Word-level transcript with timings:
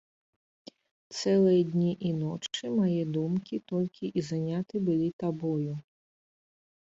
Цэлыя 1.17 1.65
дні 1.73 1.91
і 2.11 2.13
ночы 2.21 2.65
мае 2.79 3.03
думкі 3.17 3.55
толькі 3.71 4.05
і 4.21 4.23
заняты 4.29 4.75
былі 4.87 5.09
табою. 5.25 5.73